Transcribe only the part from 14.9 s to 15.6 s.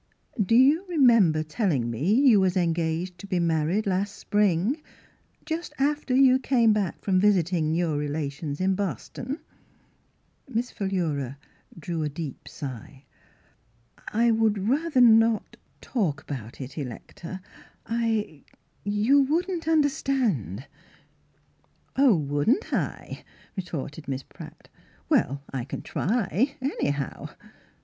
not—